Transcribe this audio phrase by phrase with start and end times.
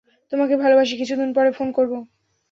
[0.31, 1.93] তোমাকে ভালবাসি, কিছুদিন পরে ফোন করব।